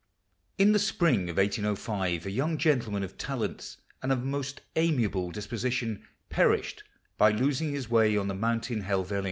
[In 0.57 0.71
the 0.71 0.79
spring 0.79 1.29
of 1.29 1.37
1805, 1.37 2.25
a 2.25 2.31
young 2.31 2.57
gentleman 2.57 3.03
of 3.03 3.19
talents, 3.19 3.77
and 4.01 4.11
of 4.11 4.23
a 4.23 4.25
most 4.25 4.61
amiable 4.75 5.29
disposition, 5.29 6.07
perished 6.27 6.83
by 7.19 7.29
losing 7.29 7.71
his 7.71 7.87
way 7.87 8.17
on 8.17 8.27
the 8.27 8.33
mountain 8.33 8.81
Helvellyn. 8.81 9.19